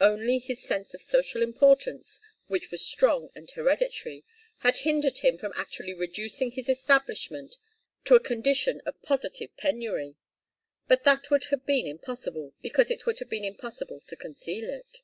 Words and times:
Only 0.00 0.38
his 0.38 0.62
sense 0.62 0.94
of 0.94 1.02
social 1.02 1.42
importance, 1.42 2.22
which 2.46 2.70
was 2.70 2.80
strong 2.82 3.28
and 3.34 3.50
hereditary, 3.50 4.24
had 4.60 4.78
hindered 4.78 5.18
him 5.18 5.36
from 5.36 5.52
actually 5.54 5.92
reducing 5.92 6.52
his 6.52 6.70
establishment 6.70 7.58
to 8.06 8.14
a 8.14 8.20
condition 8.20 8.80
of 8.86 9.02
positive 9.02 9.54
penury. 9.58 10.16
But 10.88 11.04
that 11.04 11.28
would 11.30 11.44
have 11.52 11.66
been 11.66 11.86
impossible, 11.86 12.54
because 12.62 12.90
it 12.90 13.04
would 13.04 13.18
have 13.18 13.28
been 13.28 13.44
impossible 13.44 14.00
to 14.00 14.16
conceal 14.16 14.66
it. 14.70 15.02